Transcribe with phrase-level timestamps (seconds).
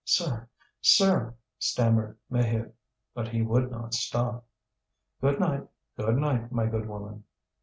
[0.03, 0.49] "Sir,
[0.81, 2.73] sir!" stammered Maheude.
[3.13, 4.43] But he would not stop.
[5.21, 7.23] "Good night, good night, my good woman."